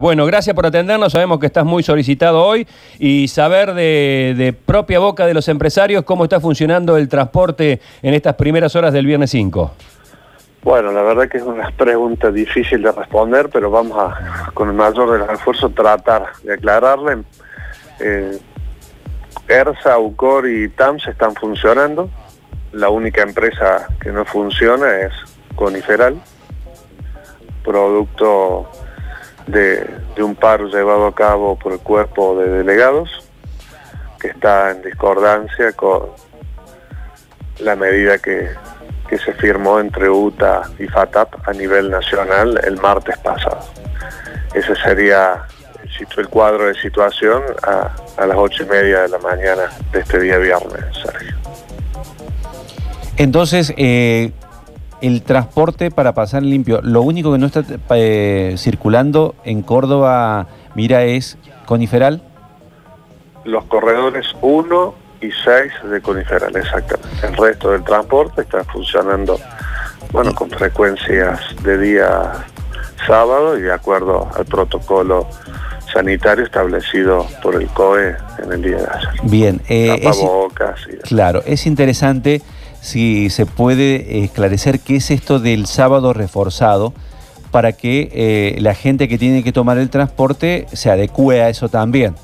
Bueno, 0.00 0.26
gracias 0.26 0.54
por 0.54 0.64
atendernos, 0.64 1.10
sabemos 1.10 1.40
que 1.40 1.46
estás 1.46 1.64
muy 1.64 1.82
solicitado 1.82 2.40
hoy 2.44 2.68
y 3.00 3.26
saber 3.26 3.74
de, 3.74 4.54
propia 4.64 5.00
boca 5.00 5.26
de 5.26 5.34
los 5.34 5.48
empresarios 5.48 6.04
cómo 6.04 6.22
está 6.22 6.38
funcionando 6.38 6.96
el 6.96 7.08
transporte 7.08 7.80
en 8.00 8.14
estas 8.14 8.36
primeras 8.36 8.76
horas 8.76 8.92
del 8.92 9.06
viernes 9.06 9.30
5. 9.30 9.72
Bueno, 10.62 10.92
la 10.92 11.02
verdad 11.02 11.28
que 11.28 11.38
es 11.38 11.42
una 11.42 11.72
pregunta 11.72 12.30
difícil 12.30 12.80
de 12.80 12.92
responder, 12.92 13.48
pero 13.52 13.72
vamos 13.72 13.98
a, 13.98 14.52
con 14.54 14.68
el 14.68 14.76
mayor 14.76 15.18
de 15.18 15.18
los 15.18 15.74
tratar 15.74 16.26
de 16.44 16.54
aclararle. 16.54 17.24
Eh, 17.98 18.38
ERSA, 19.48 19.98
UCOR 19.98 20.48
y 20.48 20.68
TAMS 20.68 21.08
están 21.08 21.34
funcionando. 21.34 22.08
La 22.70 22.88
única 22.88 23.22
empresa 23.22 23.88
que 24.00 24.12
no 24.12 24.24
funciona 24.24 24.96
es 25.00 25.12
Coniferal, 25.56 26.22
producto 27.64 28.70
de, 29.48 30.22
un 30.22 30.34
paro 30.34 30.66
llevado 30.68 31.06
a 31.06 31.14
cabo 31.14 31.58
por 31.58 31.72
el 31.72 31.78
cuerpo 31.78 32.38
de 32.38 32.48
delegados, 32.48 33.08
que 34.20 34.28
está 34.28 34.70
en 34.70 34.82
discordancia 34.82 35.72
con 35.72 36.10
la 37.60 37.76
medida 37.76 38.18
que, 38.18 38.50
se 39.08 39.32
firmó 39.32 39.80
entre 39.80 40.10
UTA 40.10 40.62
y 40.78 40.86
FATAP 40.86 41.48
a 41.48 41.52
nivel 41.54 41.90
nacional 41.90 42.60
el 42.62 42.76
martes 42.76 43.16
pasado. 43.18 43.60
Ese 44.52 44.76
sería 44.76 45.44
el, 46.16 46.28
cuadro 46.28 46.66
de 46.66 46.74
situación 46.74 47.42
a, 47.62 47.90
a 48.18 48.26
las 48.26 48.36
ocho 48.36 48.64
y 48.64 48.66
media 48.66 49.02
de 49.02 49.08
la 49.08 49.18
mañana 49.18 49.70
de 49.92 50.00
este 50.00 50.20
día 50.20 50.36
viernes, 50.36 50.84
Sergio. 51.02 51.34
Entonces, 53.16 53.72
eh, 53.76 54.30
el 55.00 55.22
transporte 55.22 55.90
para 55.90 56.14
pasar 56.14 56.42
limpio. 56.42 56.80
Lo 56.82 57.02
único 57.02 57.32
que 57.32 57.38
no 57.38 57.46
está 57.46 57.64
eh, 57.90 58.54
circulando 58.58 59.34
en 59.44 59.62
Córdoba, 59.62 60.46
mira, 60.74 61.04
es 61.04 61.38
Coniferal. 61.66 62.22
Los 63.44 63.64
corredores 63.64 64.26
1 64.40 64.94
y 65.20 65.30
6 65.30 65.90
de 65.90 66.00
Coniferal, 66.00 66.54
exactamente. 66.56 67.26
El 67.26 67.36
resto 67.36 67.70
del 67.70 67.84
transporte 67.84 68.42
está 68.42 68.64
funcionando, 68.64 69.38
bueno, 70.12 70.34
con 70.34 70.50
frecuencias 70.50 71.40
de 71.62 71.78
día 71.78 72.44
sábado 73.06 73.58
y 73.58 73.62
de 73.62 73.72
acuerdo 73.72 74.28
al 74.34 74.44
protocolo 74.44 75.28
sanitario 75.92 76.44
establecido 76.44 77.26
por 77.42 77.54
el 77.54 77.68
COE 77.68 78.14
en 78.42 78.52
el 78.52 78.62
día 78.62 78.76
de 78.76 78.86
ayer. 78.86 79.08
Bien, 79.22 79.60
eh, 79.68 80.10
claro, 81.04 81.42
es 81.46 81.66
interesante 81.66 82.42
si 82.80 83.30
se 83.30 83.46
puede 83.46 84.24
esclarecer 84.24 84.80
qué 84.80 84.96
es 84.96 85.10
esto 85.10 85.38
del 85.38 85.66
sábado 85.66 86.12
reforzado 86.12 86.92
para 87.50 87.72
que 87.72 88.10
eh, 88.12 88.56
la 88.60 88.74
gente 88.74 89.08
que 89.08 89.18
tiene 89.18 89.42
que 89.42 89.52
tomar 89.52 89.78
el 89.78 89.90
transporte 89.90 90.66
se 90.72 90.90
adecue 90.90 91.42
a 91.42 91.48
eso 91.48 91.68
también. 91.68 92.14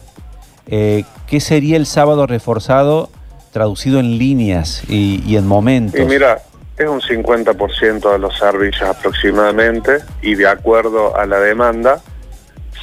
Eh, 0.67 1.05
¿Qué 1.27 1.41
sería 1.41 1.77
el 1.77 1.87
sábado 1.87 2.27
reforzado 2.27 3.11
traducido 3.53 4.01
en 4.01 4.19
líneas 4.19 4.83
y, 4.89 5.37
en 5.37 5.47
momentos? 5.47 6.01
Y 6.01 6.05
mira, 6.05 6.43
es 6.77 6.89
un 6.89 7.01
50% 7.01 8.13
de 8.13 8.19
los 8.19 8.37
servicios 8.39 8.89
aproximadamente 8.89 9.99
y 10.23 10.35
de 10.35 10.47
acuerdo 10.47 11.17
a 11.17 11.27
la 11.27 11.39
demanda 11.39 12.01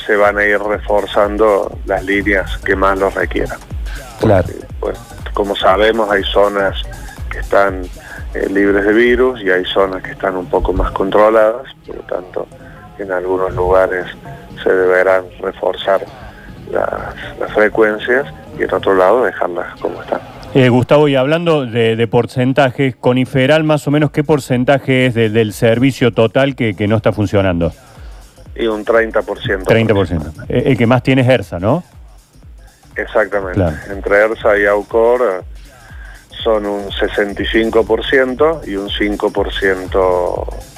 se 0.05 0.15
van 0.15 0.37
a 0.37 0.45
ir 0.45 0.59
reforzando 0.59 1.77
las 1.85 2.03
líneas 2.03 2.57
que 2.59 2.75
más 2.75 2.97
lo 2.97 3.09
requieran. 3.09 3.59
claro. 4.19 4.47
Pues, 4.79 4.97
como 5.33 5.55
sabemos, 5.55 6.09
hay 6.11 6.23
zonas 6.23 6.83
que 7.31 7.39
están 7.39 7.83
eh, 8.33 8.47
libres 8.49 8.85
de 8.85 8.93
virus 8.93 9.41
y 9.41 9.49
hay 9.49 9.65
zonas 9.65 10.03
que 10.03 10.11
están 10.11 10.35
un 10.35 10.47
poco 10.47 10.73
más 10.73 10.91
controladas, 10.91 11.67
por 11.85 11.95
lo 11.95 12.01
tanto 12.03 12.47
en 12.99 13.11
algunos 13.11 13.53
lugares 13.55 14.05
se 14.63 14.71
deberán 14.71 15.25
reforzar 15.41 16.05
las, 16.71 17.51
frecuencias 17.53 18.27
y 18.57 18.63
en 18.63 18.73
otro 18.73 18.95
lado 18.95 19.23
dejarlas 19.23 19.79
como 19.79 20.01
están. 20.01 20.21
Eh, 20.53 20.69
Gustavo, 20.69 21.07
y 21.07 21.15
hablando 21.15 21.65
de, 21.65 22.07
porcentajes, 22.07 22.95
Coniferal 22.95 23.63
más 23.63 23.87
o 23.87 23.91
menos 23.91 24.11
qué 24.11 24.23
porcentaje 24.23 25.07
es 25.07 25.13
del 25.13 25.53
servicio 25.53 26.13
total 26.13 26.55
que, 26.55 26.75
no 26.87 26.97
está 26.97 27.11
funcionando? 27.11 27.71
Y 28.55 28.67
un 28.67 28.85
30%. 28.85 29.63
30%. 29.63 30.45
Eh, 30.49 30.63
el 30.67 30.77
que 30.77 30.85
más 30.85 31.03
tiene 31.03 31.21
es 31.21 31.29
ERSA, 31.29 31.59
¿no? 31.59 31.83
Exactamente. 32.95 33.63
Entre 33.89 34.17
ERSA 34.17 34.57
y 34.57 34.65
AUCOR 34.65 35.43
son 36.43 36.65
un 36.65 36.89
65% 36.89 38.67
y 38.67 38.75
un 38.75 38.89
5% 38.89 40.71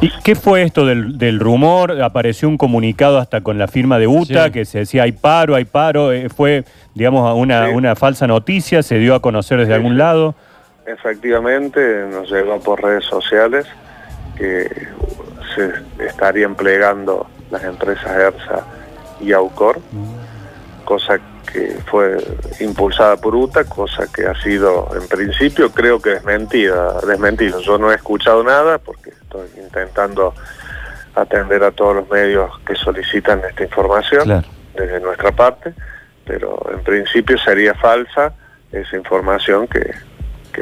¿Y 0.00 0.10
qué 0.22 0.34
fue 0.34 0.62
esto 0.62 0.84
del, 0.84 1.40
rumor? 1.40 2.02
Apareció 2.02 2.48
un 2.48 2.58
comunicado 2.58 3.18
hasta 3.18 3.40
con 3.40 3.58
la 3.58 3.66
firma 3.66 3.98
de 3.98 4.06
UTA 4.06 4.50
que 4.50 4.64
se 4.64 4.80
decía 4.80 5.04
hay 5.04 5.12
paro, 5.12 5.54
hay 5.54 5.64
paro. 5.64 6.12
Eh, 6.12 6.28
¿Fue, 6.28 6.64
digamos, 6.94 7.34
una, 7.36 7.68
una 7.70 7.96
falsa 7.96 8.26
noticia? 8.26 8.82
¿Se 8.82 8.98
dio 8.98 9.14
a 9.14 9.22
conocer 9.22 9.58
desde 9.58 9.74
algún 9.74 9.96
lado? 9.96 10.34
Efectivamente, 10.84 12.06
nos 12.10 12.30
llegó 12.30 12.60
por 12.60 12.82
redes 12.82 13.04
sociales 13.04 13.66
que 14.36 14.68
se 15.54 16.06
estarían 16.06 16.54
plegando 16.54 17.26
las 17.50 17.64
empresas 17.64 18.10
ERSA 18.10 18.66
y 19.20 19.32
AUCOR, 19.32 19.78
mm. 19.78 20.84
cosa 20.84 21.20
que 21.52 21.62
que 21.62 21.76
fue 21.86 22.16
impulsada 22.60 23.16
por 23.16 23.34
UTA, 23.34 23.64
cosa 23.64 24.06
que 24.12 24.26
ha 24.26 24.34
sido 24.42 24.88
en 24.98 25.06
principio 25.06 25.70
creo 25.70 26.00
que 26.00 26.10
desmentida, 26.10 26.98
desmentido. 27.06 27.60
Yo 27.60 27.78
no 27.78 27.92
he 27.92 27.94
escuchado 27.94 28.42
nada 28.42 28.78
porque 28.78 29.10
estoy 29.10 29.48
intentando 29.62 30.34
atender 31.14 31.62
a 31.62 31.70
todos 31.70 31.96
los 31.96 32.10
medios 32.10 32.50
que 32.66 32.74
solicitan 32.74 33.42
esta 33.48 33.64
información 33.64 34.42
desde 34.74 35.00
nuestra 35.00 35.30
parte, 35.32 35.74
pero 36.24 36.58
en 36.72 36.82
principio 36.82 37.36
sería 37.38 37.74
falsa 37.74 38.32
esa 38.72 38.96
información 38.96 39.68
que, 39.68 39.94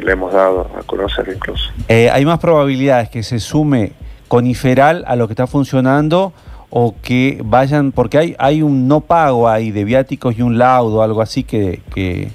le 0.01 0.13
hemos 0.13 0.33
dado 0.33 0.71
a 0.79 0.83
conocer 0.85 1.29
incluso. 1.35 1.71
Eh, 1.89 2.09
¿Hay 2.11 2.25
más 2.25 2.39
probabilidades 2.39 3.11
que 3.11 3.23
se 3.23 3.39
sume 3.41 3.93
Coniferal 4.29 5.05
a 5.07 5.17
lo 5.17 5.27
que 5.27 5.33
está 5.33 5.49
funcionando? 5.49 6.33
O 6.71 6.95
que 7.03 7.41
vayan, 7.45 7.93
porque 7.93 8.19
hay, 8.19 8.37
hay 8.39 8.63
un 8.63 8.87
no 8.87 9.01
pago 9.01 9.49
ahí 9.49 9.73
de 9.73 9.85
viáticos 9.85 10.39
y 10.39 10.43
un 10.43 10.57
laudo, 10.57 11.03
algo 11.03 11.21
así 11.21 11.43
que, 11.45 11.83
que, 11.95 12.31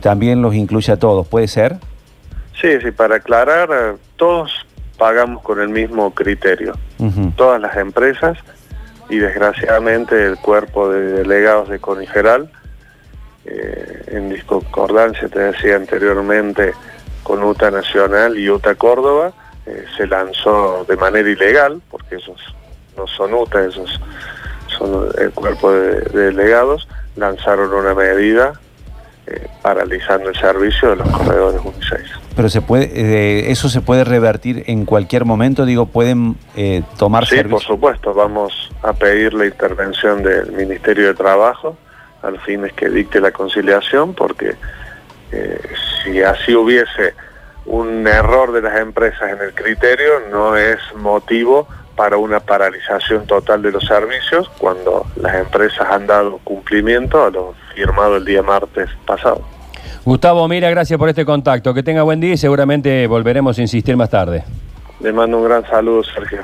también 0.00 0.40
los 0.40 0.54
incluye 0.54 0.92
a 0.92 0.96
todos, 0.96 1.26
¿puede 1.26 1.48
ser? 1.48 1.78
Sí, 2.60 2.68
sí, 2.80 2.92
para 2.92 3.16
aclarar, 3.16 3.70
eh, 3.72 3.96
todos 4.16 4.52
pagamos 4.96 5.42
con 5.42 5.60
el 5.60 5.68
mismo 5.68 6.14
criterio, 6.14 6.74
todas 7.36 7.60
las 7.60 7.76
empresas 7.76 8.38
y 9.08 9.16
desgraciadamente 9.16 10.26
el 10.26 10.36
cuerpo 10.36 10.90
de 10.90 11.00
delegados 11.00 11.68
de 11.70 11.80
Coniferal, 11.80 12.50
eh, 13.46 14.04
en 14.08 14.28
discordancia, 14.28 15.28
te 15.28 15.40
decía 15.40 15.76
anteriormente, 15.76 16.72
con 17.24 17.42
UTA 17.42 17.70
Nacional 17.70 18.38
y 18.38 18.48
UTA 18.48 18.74
Córdoba, 18.76 19.32
eh, 19.66 19.84
se 19.96 20.06
lanzó 20.06 20.84
de 20.88 20.96
manera 20.96 21.28
ilegal, 21.28 21.80
porque 21.90 22.16
esos 22.16 22.40
no 23.00 23.06
son 23.06 23.34
UTA, 23.34 23.64
esos 23.64 24.00
son 24.78 25.08
el 25.18 25.30
cuerpo 25.32 25.72
de, 25.72 26.00
delegados, 26.00 26.86
lanzaron 27.16 27.72
una 27.72 27.94
medida 27.94 28.52
eh, 29.26 29.46
paralizando 29.62 30.28
el 30.28 30.36
servicio 30.36 30.90
de 30.90 30.96
los 30.96 31.08
corredores 31.08 31.60
1 31.64 31.74
Pero 32.36 32.48
se 32.48 32.60
puede, 32.62 32.90
eh, 32.94 33.50
eso 33.50 33.68
se 33.68 33.80
puede 33.80 34.04
revertir 34.04 34.64
en 34.66 34.84
cualquier 34.84 35.24
momento, 35.24 35.64
digo, 35.64 35.86
pueden 35.86 36.36
eh, 36.56 36.82
tomar 36.98 37.26
Sí, 37.26 37.42
por 37.44 37.62
supuesto, 37.62 38.12
vamos 38.14 38.70
a 38.82 38.92
pedir 38.92 39.34
la 39.34 39.46
intervención 39.46 40.22
del 40.22 40.52
Ministerio 40.52 41.08
de 41.08 41.14
Trabajo 41.14 41.76
al 42.22 42.38
fin 42.40 42.66
es 42.66 42.74
que 42.74 42.90
dicte 42.90 43.18
la 43.18 43.32
conciliación, 43.32 44.12
porque 44.12 44.54
si 46.04 46.20
así 46.22 46.54
hubiese 46.54 47.14
un 47.64 48.06
error 48.06 48.52
de 48.52 48.60
las 48.60 48.78
empresas 48.78 49.30
en 49.30 49.40
el 49.40 49.54
criterio, 49.54 50.28
no 50.30 50.54
es 50.54 50.78
motivo 50.96 51.66
para 52.00 52.16
una 52.16 52.40
paralización 52.40 53.26
total 53.26 53.60
de 53.60 53.72
los 53.72 53.84
servicios 53.84 54.50
cuando 54.56 55.04
las 55.16 55.34
empresas 55.34 55.86
han 55.90 56.06
dado 56.06 56.38
cumplimiento 56.44 57.22
a 57.22 57.30
lo 57.30 57.54
firmado 57.74 58.16
el 58.16 58.24
día 58.24 58.42
martes 58.42 58.88
pasado. 59.04 59.42
Gustavo, 60.06 60.48
mira, 60.48 60.70
gracias 60.70 60.98
por 60.98 61.10
este 61.10 61.26
contacto. 61.26 61.74
Que 61.74 61.82
tenga 61.82 62.02
buen 62.02 62.18
día 62.18 62.32
y 62.32 62.36
seguramente 62.38 63.06
volveremos 63.06 63.58
a 63.58 63.60
insistir 63.60 63.98
más 63.98 64.08
tarde. 64.08 64.44
Le 65.00 65.12
mando 65.12 65.36
un 65.36 65.44
gran 65.44 65.62
saludo, 65.68 66.02
Sergio. 66.02 66.40